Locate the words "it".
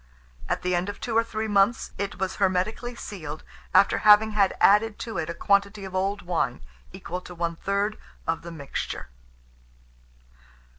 1.99-2.17, 5.19-5.29